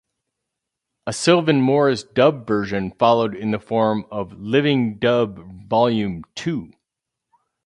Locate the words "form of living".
3.59-4.97